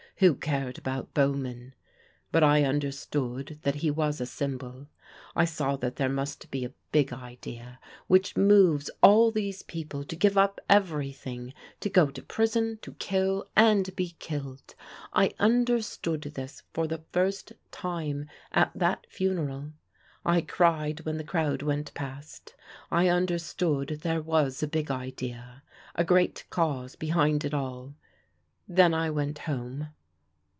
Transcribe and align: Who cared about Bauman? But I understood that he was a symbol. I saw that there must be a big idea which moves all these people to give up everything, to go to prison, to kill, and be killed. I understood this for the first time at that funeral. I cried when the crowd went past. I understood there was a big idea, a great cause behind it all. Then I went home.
Who 0.17 0.35
cared 0.35 0.77
about 0.77 1.15
Bauman? 1.15 1.73
But 2.31 2.43
I 2.43 2.63
understood 2.63 3.57
that 3.63 3.73
he 3.73 3.89
was 3.89 4.21
a 4.21 4.27
symbol. 4.27 4.85
I 5.35 5.45
saw 5.45 5.77
that 5.77 5.95
there 5.95 6.09
must 6.09 6.51
be 6.51 6.63
a 6.63 6.73
big 6.91 7.11
idea 7.11 7.79
which 8.05 8.37
moves 8.37 8.91
all 9.01 9.31
these 9.31 9.63
people 9.63 10.03
to 10.03 10.15
give 10.15 10.37
up 10.37 10.61
everything, 10.69 11.55
to 11.79 11.89
go 11.89 12.11
to 12.11 12.21
prison, 12.21 12.77
to 12.83 12.93
kill, 12.93 13.49
and 13.55 13.95
be 13.95 14.11
killed. 14.19 14.75
I 15.11 15.33
understood 15.39 16.21
this 16.21 16.61
for 16.71 16.85
the 16.85 17.03
first 17.11 17.53
time 17.71 18.29
at 18.51 18.69
that 18.75 19.07
funeral. 19.09 19.71
I 20.23 20.41
cried 20.41 20.99
when 20.99 21.17
the 21.17 21.23
crowd 21.23 21.63
went 21.63 21.95
past. 21.95 22.53
I 22.91 23.07
understood 23.07 24.01
there 24.03 24.21
was 24.21 24.61
a 24.61 24.67
big 24.67 24.91
idea, 24.91 25.63
a 25.95 26.03
great 26.03 26.45
cause 26.51 26.95
behind 26.95 27.43
it 27.43 27.55
all. 27.55 27.95
Then 28.67 28.93
I 28.93 29.09
went 29.09 29.39
home. 29.49 29.87